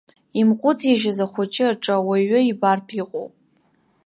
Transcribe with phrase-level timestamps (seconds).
[0.39, 3.33] Имҟәыҵижьыз ахәыҷы аҿы ауаҩы ибартә иҟоуп.